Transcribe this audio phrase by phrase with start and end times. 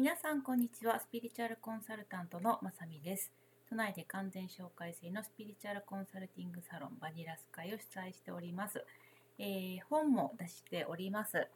[0.00, 0.98] 皆さんこんにちは。
[0.98, 3.30] スピリチュアルコンサルタントのまさみです。
[3.68, 8.82] 都内で完全紹介制のスピリチュアルコンサルティングサロンバニラス会を主催しております、
[9.38, 11.36] えー、本も出しております。
[11.36, 11.46] え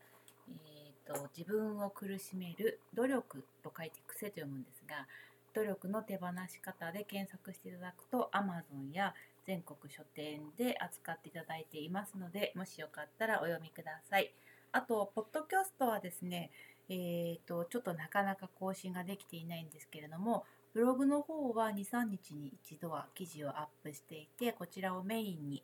[1.10, 5.06] ーと、自分を苦しめる努力と書いて癖と読むんですが
[5.54, 9.14] 努力の手放し方で検索していただくと Amazon や
[9.46, 14.34] 全国書店で扱っていただいていますのでもしよかったらお読みください。
[14.76, 16.50] あとポッドキャストはですね
[16.88, 20.44] えーと、ちょっとなかなか更新ができていないんですけれども
[20.74, 25.62] ブログの方は23日に一度は記事をアップしていてこちらをメインに、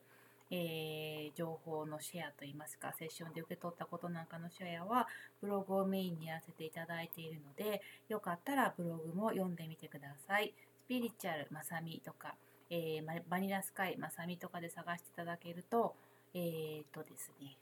[0.49, 5.07] えー、情報のシェアといいますかセッションで受け取ったことなんかのシェアは
[5.41, 10.53] ブログをメインにやらせていただいているのでよかったらブログも読んでみてください。
[10.85, 12.35] スピリチュアルまさみとか、
[12.69, 15.95] えー、バニラスカイまさみとかで探していただけると
[16.33, 17.57] えっ、ー、とですね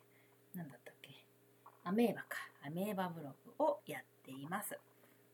[0.56, 0.99] 何だったっけ？
[1.84, 4.78] アメーバかアメーバブログをやっています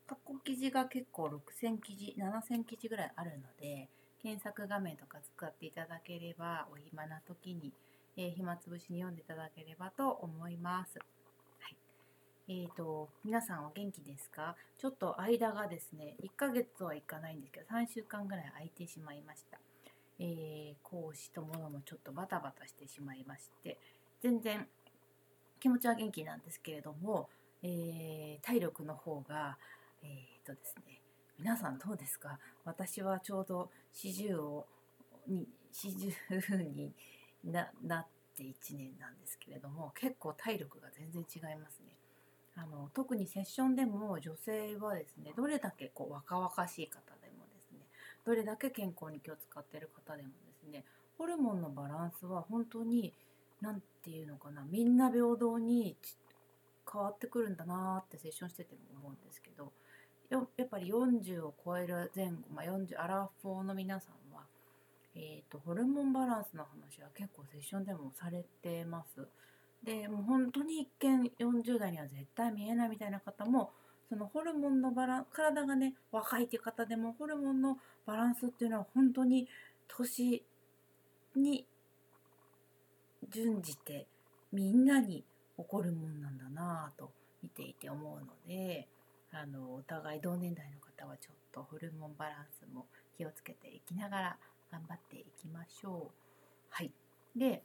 [0.07, 1.25] 過去記事が結構
[1.63, 3.89] 6000記事7000記事ぐらいあるので
[4.21, 7.71] 検索画面とか使っていただければお暇な時に、
[8.17, 10.97] えー、暇つぶしに読んでいただければと思います。
[11.59, 11.75] はい、
[12.49, 14.55] えーと、皆さんお元気ですか？
[14.79, 19.59] ちょっと間がですね1ヶ月はいかないんですけど3週間ぐらい空いてしまいました。
[20.17, 23.77] えー、講師とものもちょっとバタバタしてしまいまして
[24.21, 24.67] 全然
[25.65, 27.27] 気持ちは元気なんですけれども、
[27.63, 29.57] えー、体力の方が
[30.03, 31.01] えー、とですね
[31.39, 32.37] 皆さんどうですか？
[32.65, 34.67] 私はちょうど40を
[35.27, 36.93] に40に
[37.43, 38.07] ななっ
[38.37, 41.97] て1年なんですけれども結構体力が全然違いますね。
[42.55, 47.79] あの特にセッションでも女性はですねどれだけこう若々しい方でもですね
[48.23, 50.85] どれだけ健康に気を使っている方でもですね
[51.17, 53.15] ホルモンのバランスは本当に
[53.61, 55.95] 何て言うのかなみんな平等に
[56.91, 59.71] 変わってくるんだなってセッションしてても思うんですけど
[60.29, 64.41] やっぱり40を超える前後、まあ、40アラフォーの皆さんは、
[65.15, 69.27] えーと、ホルモンバランスの話は結構セッションでもされてます。
[69.83, 73.71] でもう本当に一見40代には絶対見えないみたいな方も
[74.09, 77.77] そのホルモンのバラン体がね若いっていう方でもホルモンの
[78.07, 79.47] バランスっていうのは本当に
[79.87, 80.43] 年
[81.35, 81.65] に
[83.29, 84.07] 準じて
[84.51, 85.23] みんなに
[85.57, 88.87] 起こるもんなんだなぁと見ていて思うので
[89.31, 92.85] あのお互い同年代の方はちょっとホルモンバランスも
[93.17, 94.37] 気をつけていきながら
[94.71, 96.15] 頑張っていきましょう。
[96.69, 96.91] はい、
[97.35, 97.63] で、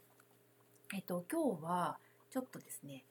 [0.95, 1.99] えっと、今日は
[2.31, 3.05] ちょっとですね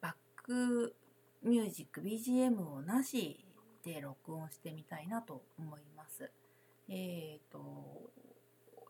[0.00, 0.94] バック
[1.42, 3.44] ミュージック BGM をなし
[3.84, 6.30] で録音してみたいなと思います。
[6.88, 7.58] えっ、と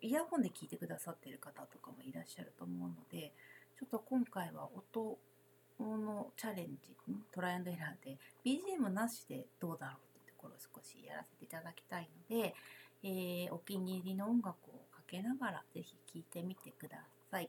[0.01, 3.33] イヤホンで聞いてくださってる方とかもいらっしゃると思うので
[3.79, 5.19] ちょっと今回は音
[5.81, 6.95] のチャレンジ
[7.33, 12.55] トライアンドエラーで BGM なしでどうだろうっていうところを少しやらせていただきたいので、
[13.05, 17.49] えー、お気に入りの音楽をかけながらぜひ聴いてみてください。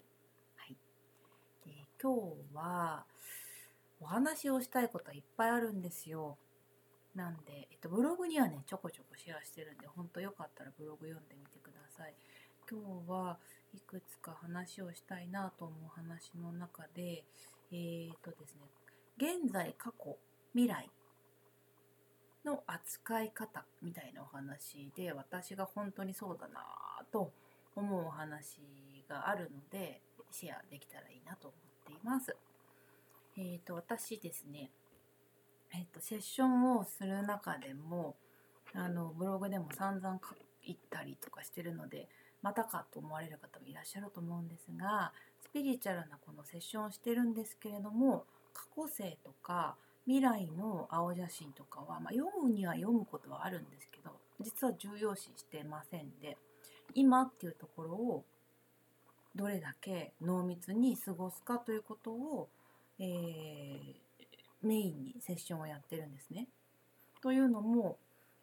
[0.56, 0.78] はい、
[1.66, 3.06] で今日は
[4.00, 6.38] お話をしたいことはいっぱいあるんですよ。
[7.16, 12.14] なんで、えっと、ブログにはねちょこちょこシェアしてるんで本当よかったらブログ読んでみてください。
[12.70, 13.40] 今日は
[13.74, 17.24] いくつか話をしたいなと思う話の中で、
[17.72, 18.62] えーとですね、
[19.18, 20.18] 現在、過去、
[20.54, 20.88] 未来
[22.46, 26.62] の扱い方みたいなお話で私が本当にそうだな
[27.12, 27.32] と
[27.76, 28.60] 思うお話
[29.10, 32.36] があるのでシェアできたらいいなと思っています。
[33.36, 34.70] えーと、私ですね、
[35.74, 38.16] えーと、セッションをする中でも
[38.74, 40.36] あのブログでも散々書
[40.70, 42.08] いたりとかしてるので
[42.42, 45.12] またかと思われる方もいらっしゃると思うんですが
[45.42, 56.38] スピリチュアルなこのセッションをしてるんですけれども過去性とか未来の青写真とかは、まあ、読むには読むことはあるんですけど実は重要視してませんで
[56.96, 58.24] 今っていうところを
[59.36, 62.50] どれだけ濃密に過ごすかということを、
[63.00, 63.78] えー、
[64.64, 66.48] メインにセッションをやってるんですね。
[67.22, 67.98] というのも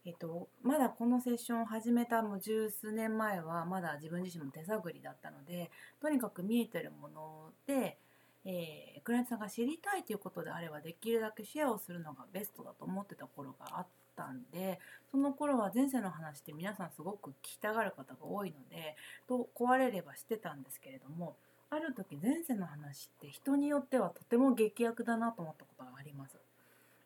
[0.06, 5.68] えっと、まだこのセッションを始めたもう十数年前はまだ自分自身も手探りだったので
[6.00, 7.98] とにかく見えてるもので、
[8.44, 14.78] えー、クライアントさんが知りたいということであればできるだけシェアをするのがベストだと思ってた頃があったんで
[15.10, 18.94] その頃は前世の話って皆さんすごく聞きたがる方が多いので
[19.28, 21.34] と壊れればしてたんですけれども
[21.68, 26.45] ある時前世の話って人によってはとても劇薬だなと思ったことがあります。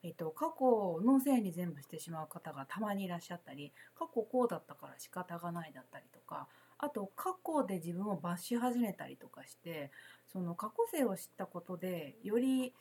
[0.03, 6.49] えっと、過去のせいに全部してしまう方がたまにいらっしゃったり過去こうだったから仕方がないだったりとか
[6.79, 9.91] あと過去で自分を罰し始めたりとかして
[10.33, 12.73] その過去性を知ったことでより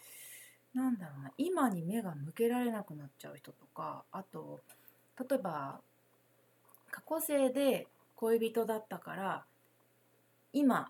[0.74, 4.62] なんだろうな今に目が向けられなくなっちゃう人とかあと
[5.20, 5.82] 例えば
[6.92, 9.44] 過去生で恋人だったから
[10.54, 10.90] 今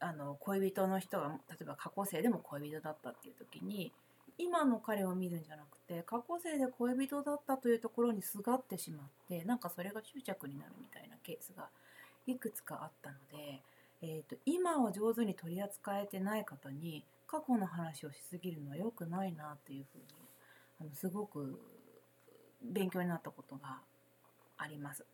[0.00, 3.92] あの恋人の人が例えば過去生でも恋人だったっていう時に
[4.42, 11.68] 今の彼を見るんじゃなくて過去生で恋人だったというところにすがってしまってなんかそれが執着になるみたいなケースが
[12.26, 13.60] いくつかあったので、
[14.02, 20.04] えーと、今を上手に取り扱えてない方に過去の話をしすぎるのは良くないなっていうふうに
[20.80, 21.60] あのすごく
[22.62, 23.78] 勉強になったことが
[24.58, 25.04] あります。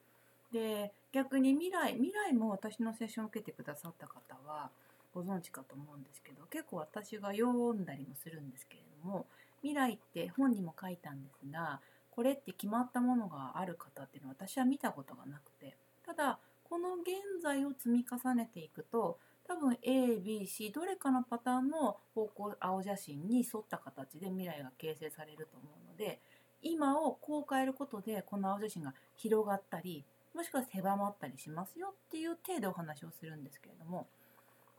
[0.53, 4.71] で逆に未来未来も私のセッションを受けてくださった方は
[5.15, 9.27] ご存知かと思うんですけど結構私が読んだりもするんですけれども
[9.63, 16.39] 未来って本にも書いたんですがこれって決まったものがある方っていうのは私は見たことがなくてただ
[16.69, 26.21] この現在を積み重ねていくと多分 ABC どれかのパターンの方向青写真に沿った形で未来が形成されると思うので
[26.63, 34.07] 今をこう変えることでこの青写真が広がったりもしくは狭まったりしますよっていう体でお話をするんですけれども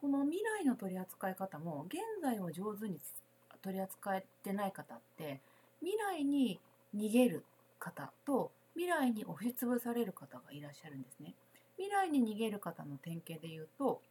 [0.02, 2.98] この未来の取り扱い方も現在を上手に
[3.62, 5.40] 取り扱えてない方って
[5.82, 6.60] 未来に
[6.96, 7.44] 逃げる
[7.80, 11.34] 方と未来に押しつぶされる方がいらっしゃるんですね。
[11.78, 14.02] 未来に逃げる方の典型で言うと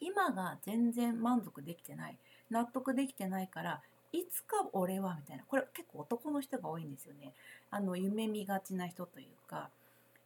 [0.00, 2.16] 今が全然満足できてない
[2.50, 3.80] 納得できてないから
[4.12, 7.32] いつか俺はみたいなこれ結構男の人が多いんですよね
[7.70, 9.68] あの夢見がちな人というか、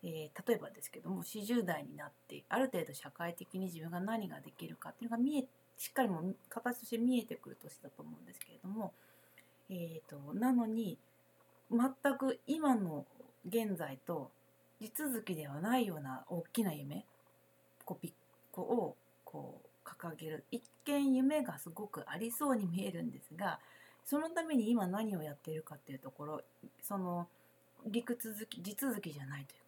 [0.04, 5.44] えー、例えばですけども40代になってある程度社会的に自分が何ができるかっていうのが見え
[5.78, 8.92] しっかりも形として見えてくる年だと思うんですけれども、
[9.70, 10.98] えーと、なのに
[11.70, 13.06] 全く今の
[13.48, 14.30] 現在と
[14.80, 17.04] 地続きではないような大きな夢
[17.84, 18.12] こうピッ
[18.52, 23.58] コをこう掲げる一見夢がすごくありそうに見えるんですが
[24.04, 26.40] そのために今何をやっているかっていうところ
[26.82, 27.26] その
[27.86, 29.63] 陸続き地続きじゃないという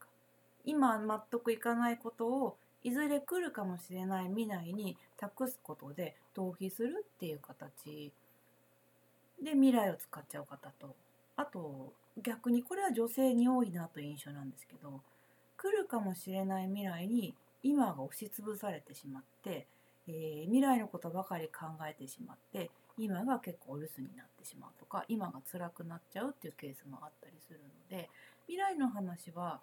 [0.67, 8.13] 今納得いかないことをいずれ来るかもしれない未来に託すことで逃避するっていう形。
[9.43, 10.95] で未来を使っちゃう方と。
[11.37, 11.93] あと
[12.23, 15.01] 逆にこれは女性に多いなという印象なんですけど
[15.59, 19.67] 来るかもしれない未来に今が押しつぶされてしまって、
[20.09, 28.09] えー、未来のことばかり考えてしまって今が結構お留守になってしまうとか今が辛くなっちゃうっていうケースもあったりするので
[28.47, 29.61] 未来の話は、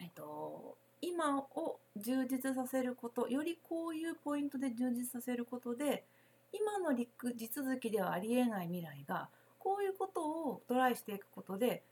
[0.00, 6.04] えっと、今を充実させることよりこういうポイントで充実させることで
[6.52, 11.82] 今の陸地続きではありえない未来がこういうことをトライしていくことで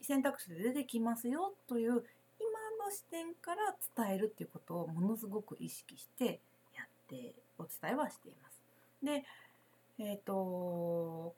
[0.00, 1.98] 選択肢で出てきますよという今
[2.84, 6.40] の視点から伝えるっていうことをものすごく意識して
[6.74, 8.60] やってお伝えはしています。
[9.02, 9.24] で、
[9.98, 11.34] えっ、ー、と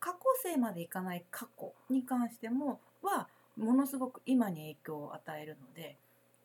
[0.00, 3.28] 過去性までいかない過去に関してもは
[3.58, 5.96] ものすごく今に影響を与えるので、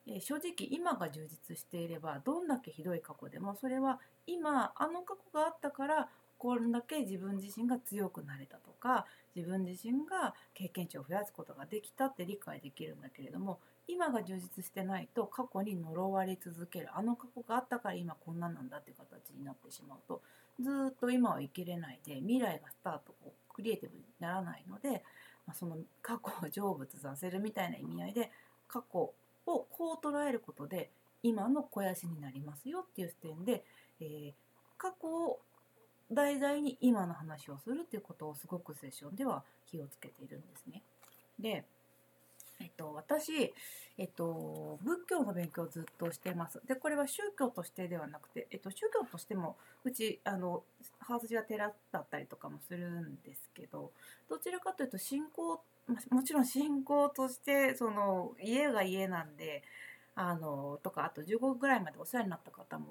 [0.06, 16.88] え、正直今が充実していればどんだけひどい過去でもそれは今あの過去があったからこれだけ自分自身が強くなれたとか自分自身が経験値を増やすことができたって理解できるんだけれども今が充実してないと過去に呪われ続ける。
[16.94, 20.22] あの過去があったから今こんななんだっていう形になってしまうと
[20.60, 25.02] ずっと今は生きれないで未来がスタートこうクリエイティブにならないので、
[25.46, 28.30] ま、その過去を成仏させるみたいな意味合いで
[28.68, 29.14] 過去を
[29.46, 29.66] こ
[30.02, 30.90] う捉えることで
[31.22, 33.64] 今の肥やしになりますよっていう視点で、
[34.00, 34.32] えー、
[34.76, 35.40] 過去を
[36.12, 40.82] 題材に今の話をするっていうことをすごくセッションでは気をつけているんですね。
[41.38, 41.64] で、
[42.60, 43.52] えっと、私、
[43.98, 46.60] えっと、仏教の勉強をずっとしてます。
[46.66, 50.62] で、これは宗教としてではなくて、えっと、宗教としても、うち、あの、
[51.00, 53.92] ハウスが寺だったりとかもするんですけど、
[54.28, 55.60] どちらかというと、信仰、
[56.10, 59.62] もちろん信仰として、その、家が家なんで、
[60.14, 62.86] あの、とか、あと15ぐらいまでお世話になった方も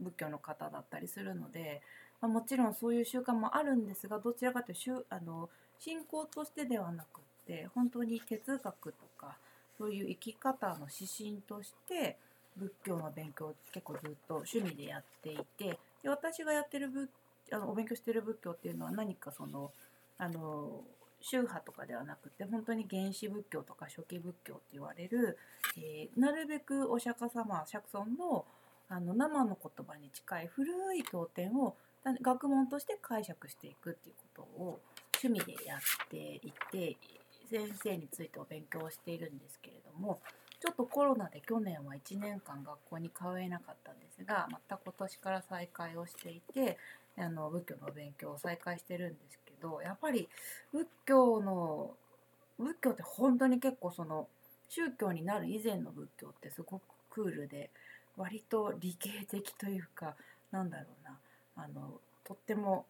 [0.00, 1.80] 仏教の方だったりするので、
[2.20, 9.36] まあ、もちろんそういう習慣もあるんですがどちらかというとあの信仰としてではなくて本当に哲学とか
[9.78, 12.16] そういう生き方の指針として
[12.56, 17.08] 仏教の勉強を結構ずっと趣味でやっていてで私がやってる仏
[17.52, 19.70] あのお勉強してる仏教っていうのは何かその
[20.18, 20.80] あの
[21.20, 25.38] 宗派とかではなくて本当に原始仏教とか初期仏教って言われる、
[25.76, 28.44] えー、なるべくお釈迦様釈尊の
[28.88, 31.74] あの生の言葉に近い古い経典を
[32.22, 34.78] 学問として解釈していくっていうことを
[35.20, 36.96] 趣味でやっていて
[37.50, 40.20] 先生についてお勉強しているんですけれども
[40.60, 46.78] ちょっとコロナで去年は1年間学校に通えなかったんですがまた今年から再開をしていて
[47.18, 50.28] あの仏教の勉強を再開してるんですけどやっぱり
[50.72, 51.90] 仏教の
[52.58, 54.28] 仏教って本当に結構その
[54.68, 57.70] 宗教になる以前の仏教ってすごくクールで
[58.16, 60.14] 割と理系的というか
[60.50, 61.18] なんだろうな
[61.56, 62.86] あのとっても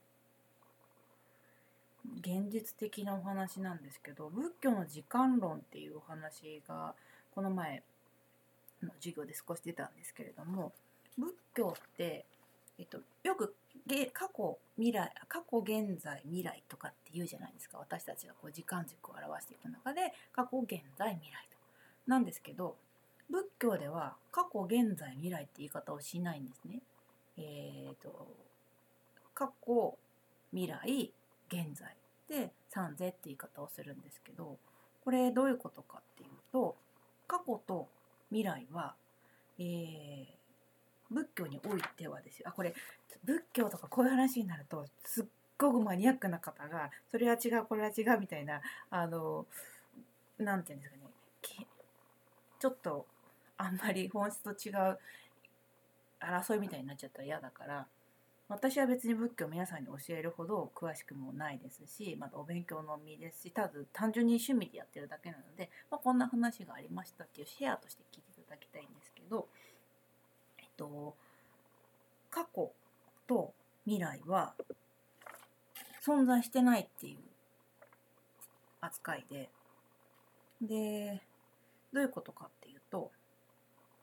[2.21, 6.95] 現実的なお話なんですけど仏教の時間論っていうお話が
[7.35, 7.83] この前
[8.83, 10.73] の授業で少し出たんですけれども
[11.19, 12.25] 仏教って、
[12.79, 13.55] えっと、よく
[14.13, 21.57] 過去未来過去現在未来とかって言うじゃないですか私たちがこう時間軸を表していく中で過去現在未来と。
[22.07, 22.77] なんですけど
[23.31, 26.81] 仏教では過去現在未来って言い方をしないんですね。
[27.39, 28.27] えーと、
[29.35, 29.97] 過去
[30.53, 31.11] 未来
[31.49, 31.95] 現在
[32.29, 34.59] で三世って言い方をするんですけど
[35.05, 36.77] これどういうことかっていうと
[37.27, 37.89] 過去と
[38.31, 38.95] 未来は、
[39.59, 40.27] えー、
[41.11, 42.49] 仏教においてはですよ。
[42.49, 42.75] あこれ
[43.25, 45.25] 仏教とかこういう話になるとすっ
[45.59, 48.61] ごくマニアックな方がそれは違うこれは違うみたいな
[48.91, 49.47] あの
[50.39, 51.07] 何て言うんですかね。
[52.59, 53.07] ちょっと
[53.59, 54.99] あんまり本質と違う
[56.21, 57.87] 争いみたいになっちゃったら嫌だから
[58.49, 69.49] 私は別に仏教を皆さんに教えるほど詳しくもないですしまたお勉強の身ですしただ単純に趣味でやってるだけなので、まあ、こんな話がありましたっていうシェアとして聞いていただきたいんですけど、
[70.59, 71.17] えっと、
[72.31, 72.71] 過去
[73.27, 73.53] と
[73.85, 74.55] 未来は
[76.07, 77.17] 存在してないっていう
[78.81, 79.49] 扱いで
[80.63, 81.21] で
[81.93, 83.11] どういうことかっていうと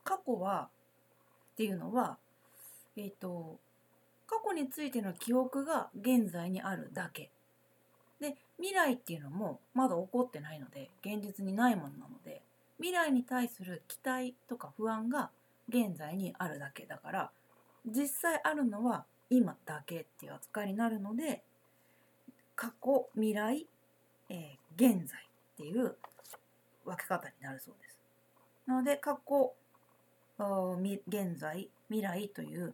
[0.03, 0.67] 過去は
[1.53, 2.17] っていうのは
[2.97, 3.57] えっ、と
[4.33, 7.29] 過去についての記憶が現在にあるだけ
[8.19, 12.41] で未来っていうのもまだ起こってないので現実にないものなので
[12.77, 15.29] 未来に対する期待とか不安が
[15.69, 17.31] 現在にあるだけだから
[17.85, 21.43] 実際あるのは今だけっていう扱いになるので
[22.55, 23.67] 過去未来、
[24.29, 25.95] えー、現在っていう
[26.85, 27.97] 分け方になるそうです。
[28.65, 29.53] なので過去
[31.07, 32.73] 現在未来という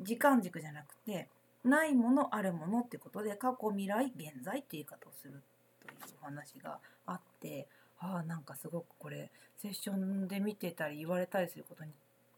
[0.00, 1.28] 時間軸じゃなくて
[1.64, 5.42] ないものあるものってことで過去未来現在って言い方をする
[5.80, 7.66] というお話があって
[7.98, 11.90] ああなんかすごくこれセッションで見てたり言われたりすることに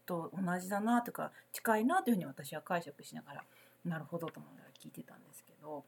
[0.05, 3.43] と同じだなとか近いなというふうに私は解釈しながら
[3.85, 5.83] なるほどと思いながら聞いてたんですけど。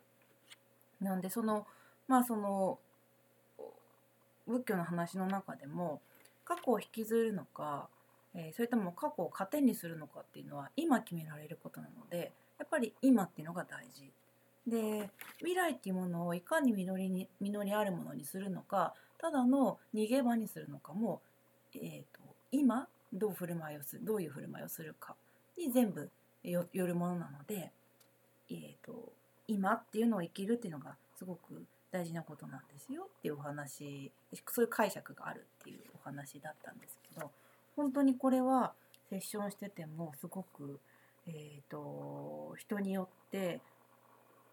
[1.01, 1.67] なんでその
[2.07, 2.79] まあその
[4.47, 6.01] 仏教の話の中でも
[6.43, 7.89] 過去を引きずるのか
[8.35, 14.11] えー、それとも過去を糧にするのかっていうのは今決められることなのでやっぱり今っていうのが大事
[14.67, 21.21] で未来っていうものをいかに実りに実りあるものにするのかただの逃げ場にするのかも、
[21.75, 22.19] えーと、
[22.51, 25.15] 今どう振る舞いをするどういう振る舞いをするか
[25.57, 26.09] に全部
[26.43, 27.71] よるものなので、
[28.49, 29.13] えーと
[29.47, 34.11] 今っていうのを生きるっていうのがすごく大事なことなんですよっていうお話
[34.51, 37.29] そういう解釈があるっていうお話だったんですけど。
[37.75, 38.73] 本当にこれは
[39.09, 40.79] セッションしててもすごく、
[41.27, 43.59] えーと、人によって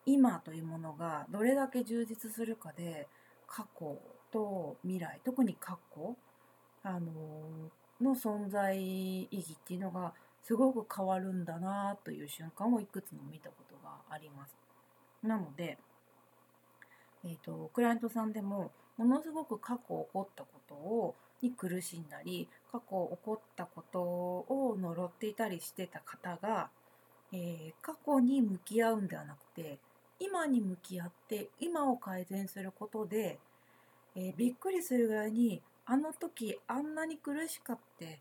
[0.04, 3.06] 今というものがどれだけ充実するかで
[3.46, 3.98] 過去
[4.32, 6.16] と未来特に過去
[6.82, 7.10] あの
[8.00, 10.12] の存在意義っていうのが
[10.42, 14.56] すごく変わるんだなという瞬間をいくつも見たことがあります。
[15.22, 15.78] なので、
[17.24, 26.68] えーとクライアントさんでもものすごく過去起こったことをに苦しんだり過去起こったことを呪っていたりしてた方が、
[27.32, 29.78] えー、過去に向き合うんではなくて
[30.18, 33.38] 今に向き合って今を改善することで、
[34.14, 38.20] えー、びっくりするぐらいにあの時あんなに苦しかって、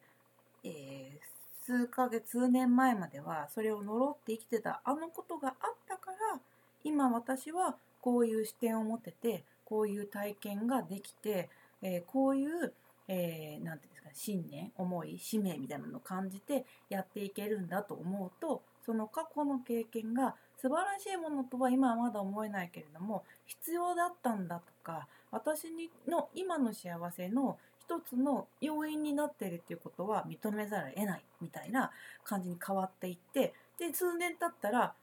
[0.63, 5.55] えー、数ヶ月数年前まではそれを呪って生きてたあのことがあっ
[5.87, 6.39] たから
[6.83, 11.49] 今私はこういう視点を持ててこういう体験ができて、
[11.83, 12.73] えー、こういう
[13.13, 25.65] えー、て言うんですか信念思い使命みたいなのを感じてやっていけるんだと思うとその過去の経験が素晴らしいものとは今はまだ思えないけれども必要だったんだとか私
[26.07, 31.91] の今の幸せの一つの要因になっているっていうことは認めざるを得ないみたいな
[32.23, 34.93] 感じに変わっていってで数年経ったら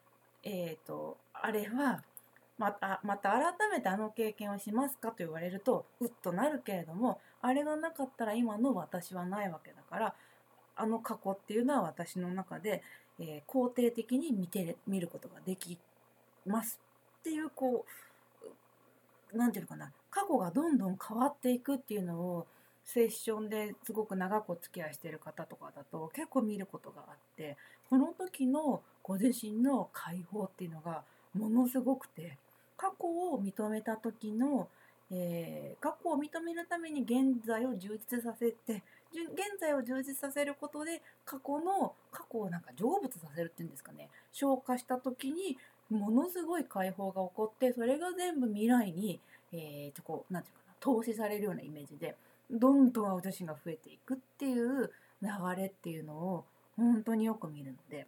[0.45, 2.03] えっ、ー、とあれは
[2.57, 10.15] またまた改めてあの経験をしますかと言われるとうっとなるけれどもあれがなかったら今の私はないわけだから
[10.77, 12.83] あの過去っていうのは私の中で、
[13.21, 15.79] えー、肯定的に見て見ることができ
[16.47, 16.81] ます
[17.21, 17.85] っていうこ
[19.33, 22.47] う何て言うのかな過去がどんどん変わっていくっていうのを
[22.85, 27.57] セッションですごく長くお付き合いしてる方とかだと結構見ることがあって
[27.91, 31.03] この時のご自身の解放っていうのが
[31.35, 32.39] ものすごくて
[32.79, 34.69] 過去を認めた時の、
[35.11, 44.09] えー、過去を認めるために現在を充実させて現在を充実させることで過去の過去をなんか成仏させるっていうんですかね。
[44.33, 45.57] 消化した時に
[45.91, 49.19] ものすごい解放が起こってそれが全部未来に、
[49.53, 52.15] えー、とこうなんていうかな投資されるようなイメージで
[52.51, 54.91] どんどん青写真が増えていくっていう
[55.23, 56.45] 流れっていうのを
[56.77, 58.07] 本当によく見るので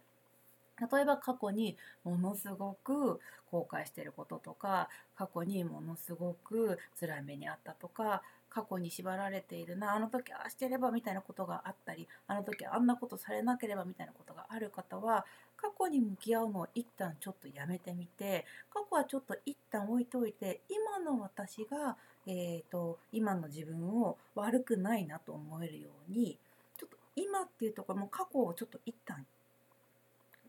[0.91, 3.19] 例えば過去にものすごく
[3.51, 21.95] 後悔してることとか過去にものすごく辛い目にあったとか過去に縛られているなあの時ああしてればみたいなことがあったりあの時あんなことされなければみたいなことがある方は過去に向き合うのを一旦ちょっとやめてみて過去はちょっと一旦置いといて今の私が、
[22.27, 26.37] えーと、今の自分を悪くないなと思えるように
[26.77, 29.25] ちょっと今っていうところも過去をちょっと一旦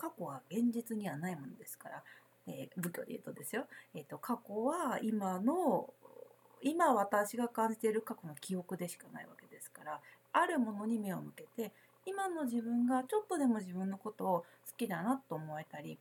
[0.03, 2.03] 過去は現実にはないものですから、
[2.49, 5.89] えー、仏教で言うとですよ、えーと、過去は今の
[6.61, 10.01] 今私が感じている過去の記憶でしかないわけですから
[10.33, 11.73] あるものに目を向けて
[12.05, 14.45] 今の自分がちょっとでも自分のことを好
[14.77, 15.99] きだなと思えたり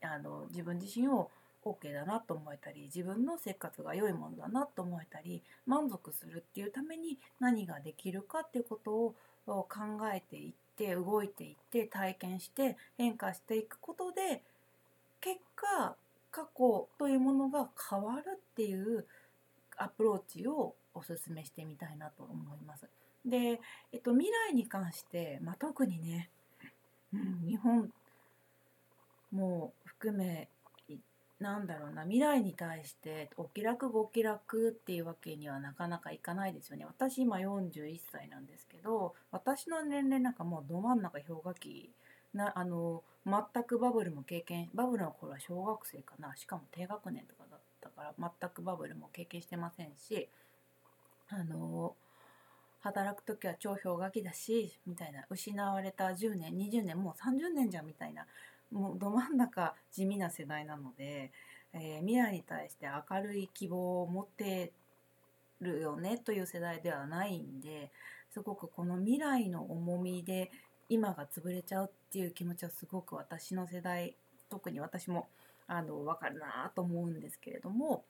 [0.00, 1.30] あの自分自身を
[1.66, 9.14] OK だなと思えたり自分の生活が良いものだなと思えたり満足するっていうために何ができるかっていうことを
[9.46, 9.68] 考
[10.14, 14.42] えていって動いていって体験して変化していくことで
[15.20, 15.94] 結果
[16.32, 19.06] 過去というものが変わるっていう
[19.76, 22.88] アプローチをおすすめしてみたいなと思います。
[23.24, 23.60] で、
[23.92, 26.30] えっと、未来に関して、まあ、特にね、
[27.12, 27.90] うん、日本
[29.32, 30.48] も含め
[31.44, 36.86] なんだろうな未来に対してお気楽ご気楽っていうわけにはなかなかいかないですよね。
[36.86, 41.90] 私今41歳なんですけど私の年齢なんかもうど真ん中氷河期
[42.32, 46.34] なあの全くバブルも経験バブルの頃は小学生かな。
[46.34, 50.30] しかも低学年とかだったから全くバブルも経験してませんし
[51.28, 51.94] あの
[52.80, 58.26] 働く時は超氷河期だしみたいな失われた10年20年もう30年じゃんみたいな
[58.72, 61.30] もうど真ん中地味な世代なので、
[61.72, 64.72] えー、未来に対して明るい希望を持って
[65.60, 67.90] るよねという世代ではないんで
[68.32, 70.50] すごくこの未来の重みで
[70.88, 74.16] 今が潰れちゃうっていう気持ちはすごく私の世代
[74.50, 75.28] 特に私も
[75.66, 78.04] あの分かるなと思うんですけれども、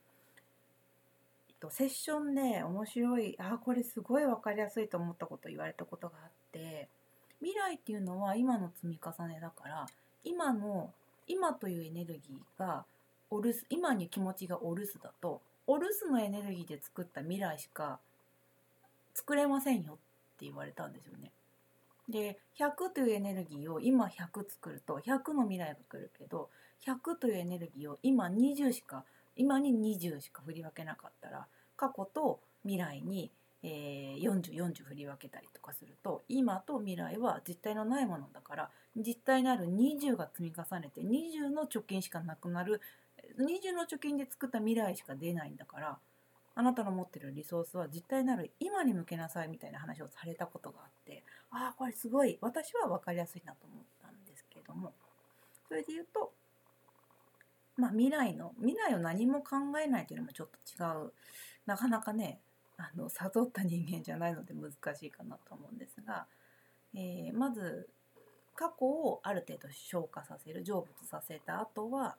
[1.49, 6.89] えっと、セッションで面白いあこれすごい分かりやすいと思ったこと言われたことがあって
[7.41, 9.87] 未来っていうのは今の積み重ねだから
[10.25, 10.91] 今の
[11.27, 12.85] 今というエネルギーが
[13.31, 17.99] お留守今に気持ちがお留守だとお留守のエネルギーで作った未来しか
[19.15, 19.97] 作れませんよっ
[20.39, 21.31] て言われたんですよね。
[22.09, 26.51] で100というエネルギーを今100作ると100の未来が来るけど
[26.87, 29.05] 100というエネルギーを今20しか
[29.37, 33.31] 今に20しか振り分けなかったら過去と未来に
[33.67, 42.83] えー、4040振り分けたりとかすると今と未来は実体のないものだから実体のある20が積み重ねて20の貯金しかなくなる
[43.39, 45.97] 20の貯金で作った未来しか出ないんだから
[46.57, 54.93] あなたの持ってるリソースは実体のある今に向けなさいみたいな話をされたことがあってああこれすごい私は分かりやすいなと思ったんですけれども
[55.69, 56.33] それで言うと
[57.79, 61.13] まあ未来の未来を何も考えないというのもちょっと違う。
[61.67, 62.41] なかなかね
[62.77, 66.27] あの悟った人間じゃないので難しいかなと思うんですが、
[66.95, 67.89] えー、まず
[68.57, 72.17] 過去をある程度消化させる成仏させた後は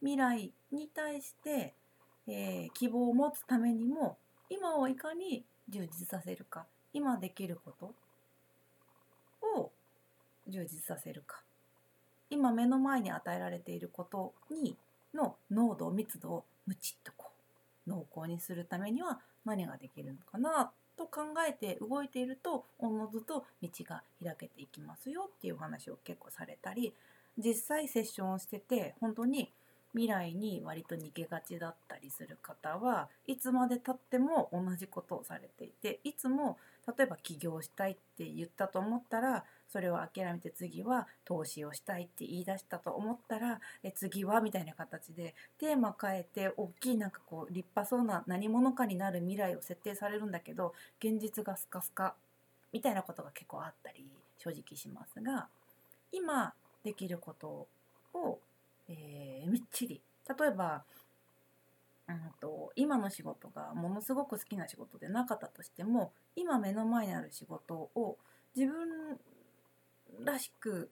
[0.00, 1.74] 未来に対して、
[2.26, 4.16] えー、希望を持つためにも
[4.50, 7.92] 今をいかに充実させるか今できること
[9.58, 9.70] を
[10.48, 11.42] 充実させるか
[12.30, 14.76] 今目の前に与えられていることに
[15.14, 17.30] の濃度密度をムチッとこ
[17.86, 26.92] う濃厚にするためには何ができるのかなと考えて動いているとおのずと道が開けていきますよっていうお話を結構されたり
[27.38, 29.50] 実際セッションをしてて本当に
[29.92, 52.14] 未来に割と逃げがちだったりする方はいつまでたっても同じことをされていていつも例えば起業したいって言ったと思ったらそれを諦めて次は投資をしたいって言い出したと思ったらえ次はみたいな形でテーマ変えて大きいなんかこう立派そうな何者かになる未来を設定されるんだけど現実がスカスカ
[52.72, 54.06] みたいなことが結構あったり
[54.38, 55.48] 正直しますが
[56.12, 56.52] 今
[56.84, 57.66] できること
[58.14, 58.38] を、
[58.88, 60.00] えー、みっちり。
[60.38, 60.82] 例えば
[62.08, 68.16] うんと今の仕事がものすごく好きな仕事でなかったとしても今目の前にある仕事を
[68.56, 69.18] 自分
[70.24, 70.90] らしく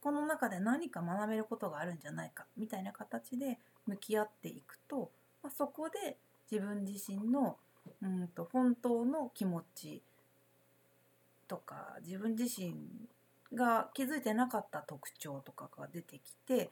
[0.00, 5.10] この中で何か学べることがあるんじゃないかみたいな形で向き合っていくと、
[5.42, 6.16] まあ、そこで
[6.50, 7.56] 自分自身の
[8.02, 10.02] うんと本当の気持ち
[11.48, 12.74] とか自分自身
[13.52, 16.70] が気づいてなかった特徴とかが出てきて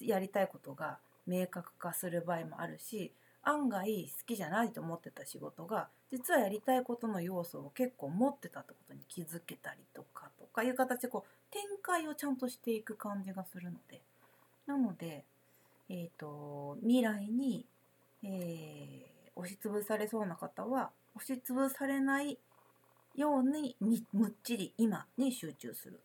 [0.00, 14.00] やりたいことが明確化する場合もあるし案外好きじゃないと思ってた仕事が実はやりたいことの要素を結構持ってたってことに気づけたりとかとかいう形でこう展開をちゃんとしていく感じがするので。
[14.66, 15.24] なので、
[15.88, 17.66] えーと、未来に、
[18.22, 22.38] えー、押しつぶされそうな方は押しつぶされない
[23.16, 23.76] ように
[24.12, 26.00] むっちり今に集中する。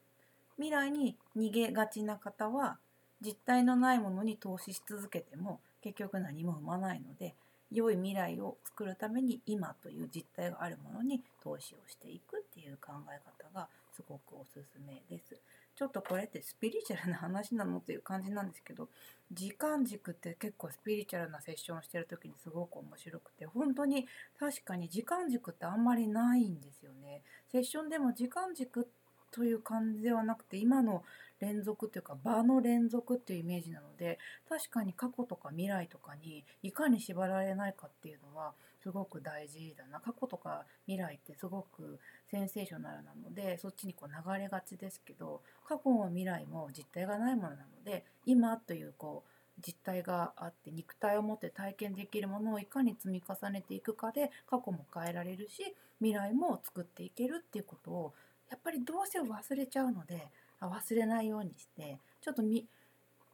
[0.58, 2.80] 未来に逃げがちな方は
[3.22, 7.36] 実体のないものに投資し続けても結局何も生まないので
[7.72, 15.40] 良い未来を作るために今という実態があるものに投資をしていくっていう考え方がすごくおすすめです。
[15.76, 18.88] ちょっとこれってスピリチュアルな話なのという感じなんですけど
[19.32, 24.08] 時間軸って結構スピリチュアルなセッションをしてる時にすごく面白くて本当に
[24.40, 27.22] 確かに時間軸ってあんまりないんですよね。
[27.52, 28.90] セッションでも時間軸
[29.36, 31.04] という感じではなくて今の
[31.42, 34.18] 連続というか場の連続っていうイメージなので
[34.48, 40.00] 確かに過去とか未来とかにいかに縛られないかっていうのはすごく大事だな。
[40.00, 42.00] 過去とか未来ってすごく
[42.32, 58.14] センセーショナルなのでそっちにこう流れがちですけど過去も未来も実体がないものなので今というこう実体があって肉体を持って体験できるものをいかに積み重ねていくかで過去も変えられるし未来も作っていけるっていうことを
[58.50, 60.28] やっぱりどうしても忘れちゃうので
[60.62, 62.66] 忘れないようにしてちょっとみ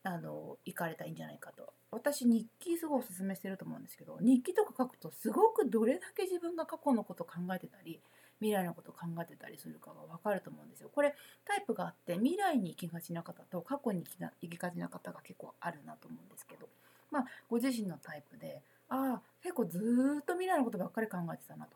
[0.04, 1.74] あの行かれたらいいんじゃないかと。
[1.91, 8.00] 私日記すごいおすすめしてると思うんですけど日記とか書くとすごくどれだけ自分が過去のこと考えてたり
[8.39, 10.89] 未来のこと考えてたりするかが分かると思うんですよ。
[10.93, 11.13] これ
[11.45, 14.04] タイプがあって未来に行きがちな方と過去に
[14.41, 16.69] 行きがちな方が結構あるなと思うんですけど
[17.12, 19.78] まあご自身のタイプでああ結構ず
[20.21, 21.76] っと未来のことばっかり考えてたなと。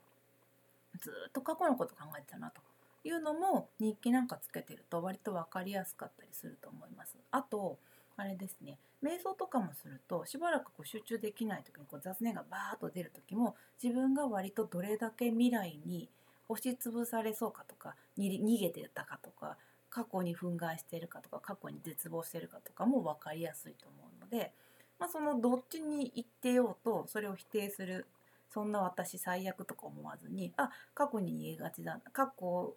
[1.00, 2.62] ずっと過去のこと考えてたなと。
[3.06, 7.16] いうのも日記なんかつけてると割と分かりやすかったりすると思います。
[7.32, 7.78] あと
[8.18, 16.10] あれですね瞑想とかもするとしばらくこう集中できない時にこう雑念がバーッと出る時も自分が割とどれだけ未来に
[16.48, 19.58] 押しつぶされそうかとか逃げてたかとか
[19.90, 24.52] 過去に憤慨してるかとか過去に絶望してるかとかも分かりやすいと思うので、
[25.00, 28.06] まあ、そのどっちに行ってようとそれを否定する
[28.54, 32.74] そんな私最悪とか思わずにあ過去に逃げがちだ過去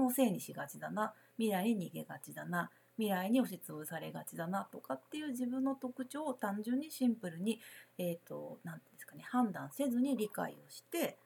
[0.00, 7.60] のせいにしがちだな未来に逃げがちだな未来に押しつぶされがちだなとかっていう自分の特徴を単純にシンプルに
[7.98, 11.16] え、ー、とて言うんですかね判断せずに理解をして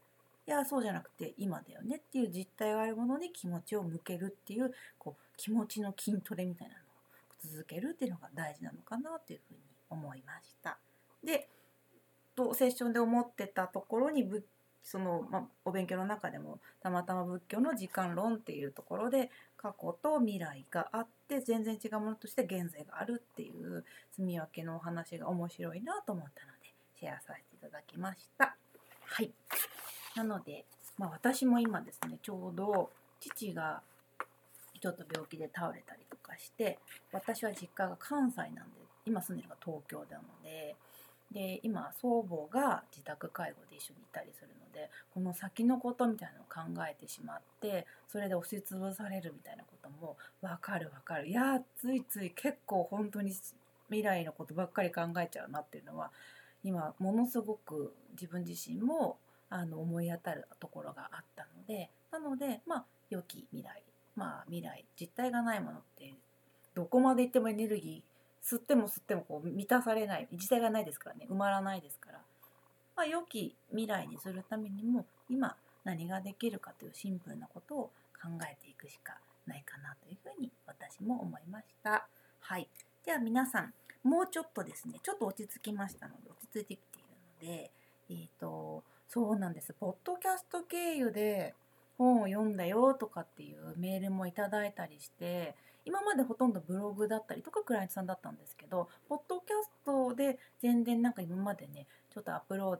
[0.46, 6.84] いやそうじゃなくて今だよねっていう実態があるものに気持ちを向けるっていうこう気持ちの筋トレみたいなのを
[7.42, 9.60] 続けるっていうのが大事なのかなというふうに
[9.90, 10.78] 思いました。
[11.24, 11.48] で
[12.34, 14.44] とセッションで思ってたところに仏
[14.84, 28.56] その、まあ、お勉強の中でもたまたま仏教の時間論っていうところで過去と未来があって全然違うものとして現在があるっていう住み分けのお話が面白いなと思ったのでシェアさせていただきました。
[29.06, 29.32] はい
[30.14, 30.64] なので、
[30.96, 33.82] まあ、私も今ですねちょうど父が
[34.80, 36.78] ちょっと病気で倒れたりとかして
[37.10, 38.62] 私は実家が関西なんで
[39.06, 40.76] 今住んでるのが東京なので
[41.34, 51.28] で今祖母が自宅介護で一緒にいたりするのでこの先のことみたいなのを考えてしまってそれで押しつぶされるみたいなことも分かる分かる。
[51.28, 53.32] いやついつい結構本当に
[53.88, 56.10] 未来のことばっかり考えちゃうなっていうのは
[56.62, 59.18] 今ものすごく自分自身も
[59.50, 63.82] あの思い当たるところがあったのでなのでまあ良き未来
[64.16, 66.14] まあ未来実体がないものって
[66.74, 68.13] どこまでいってもエネルギー
[68.44, 70.28] 吸っても吸ってもこう満たされない。
[70.32, 71.26] 自体がないですからね。
[71.30, 72.20] 埋まらないですから、
[72.96, 77.78] まあ、良き未来にするためにも今何ができるかというシンプルなことを
[78.22, 79.14] 考えていくしか
[79.46, 82.06] ないかなというふうに私も思いました。
[82.40, 82.68] はい、
[83.04, 87.70] では皆さんもうちょっとですねちょっと落ち着きましたので落ち着いてきているので
[88.10, 89.74] えっ、ー、とそうなんです。
[89.78, 91.54] ポッドキャスト経由で
[91.96, 95.54] 本を読んだよとかっていうメールもいただいたりして
[95.84, 102.78] 今までほとんどブログだったりとかクライアントさんだったんですけどポッドキャストで全然なんか今までねちょっとアップロー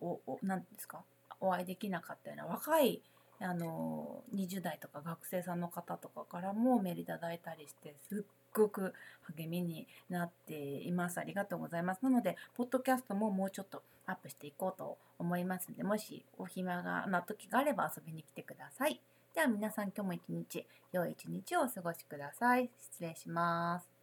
[0.00, 1.02] ドを何ですか
[1.40, 3.02] お会いできなかったような若い
[3.40, 8.94] あの20代とか学生さんの方とかからもメールいただいたりしてすっごく
[9.36, 11.18] 励みになっています。
[11.18, 12.02] ありがとうございます。
[12.02, 19.00] なのでポッドキャストももうちょっとアップしていこうと思いますのでもしお暇な時があれば遊びに来てください。
[19.34, 22.70] では皆さん今日も一日良い一日をお過ごしください。
[22.78, 23.97] 失礼します。